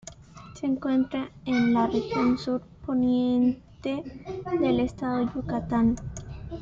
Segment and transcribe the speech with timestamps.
[0.55, 4.01] Se encuentra en la región sur poniente
[4.59, 5.95] del estado de Yucatán.